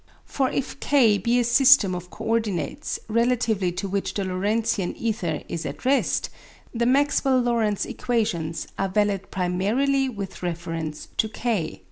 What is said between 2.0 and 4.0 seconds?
co ordinates relatively to